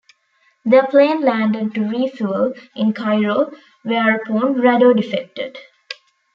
Their 0.65 0.87
plane 0.87 1.21
landed 1.21 1.75
to 1.75 1.81
refuel 1.87 2.55
in 2.75 2.91
Cairo, 2.91 3.51
whereupon 3.83 4.55
Rado 4.55 4.97
defected. 4.97 5.59